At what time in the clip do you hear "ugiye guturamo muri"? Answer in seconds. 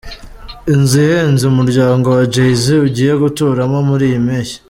2.85-4.05